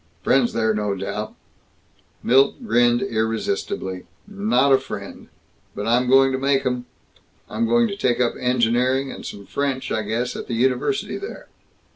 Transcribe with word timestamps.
"Friends 0.23 0.53
there, 0.53 0.73
no 0.73 0.95
doubt?" 0.95 1.35
Milt 2.23 2.65
grinned 2.65 3.03
irresistibly. 3.03 4.07
"Not 4.27 4.73
a 4.73 4.79
friend. 4.79 5.27
But 5.75 5.85
I'm 5.85 6.09
going 6.09 6.31
to 6.31 6.39
make 6.39 6.65
'em. 6.65 6.87
I'm 7.47 7.67
going 7.67 7.87
to 7.87 7.95
take 7.95 8.19
up 8.19 8.33
engineering, 8.39 9.11
and 9.11 9.23
some 9.23 9.45
French, 9.45 9.91
I 9.91 10.01
guess, 10.01 10.35
at 10.35 10.47
the 10.47 10.55
university 10.55 11.17
there." 11.19 11.49